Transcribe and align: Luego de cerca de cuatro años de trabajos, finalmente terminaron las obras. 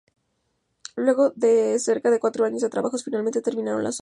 Luego 0.95 1.29
de 1.35 1.77
cerca 1.77 2.09
de 2.09 2.19
cuatro 2.19 2.43
años 2.43 2.63
de 2.63 2.69
trabajos, 2.71 3.03
finalmente 3.03 3.43
terminaron 3.43 3.83
las 3.83 3.99
obras. 3.99 3.99